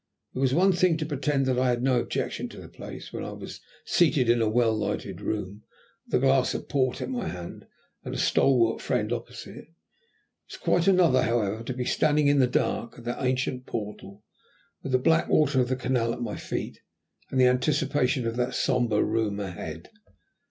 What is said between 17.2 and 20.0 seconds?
and the anticipation of that sombre room ahead.